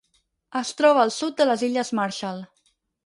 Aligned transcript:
Es 0.59 0.71
troba 0.79 1.03
al 1.07 1.13
sud 1.17 1.37
de 1.41 1.47
les 1.49 1.67
Illes 1.69 1.93
Marshall. 2.01 2.43